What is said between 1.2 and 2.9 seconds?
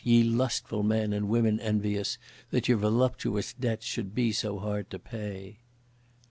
women envious, that your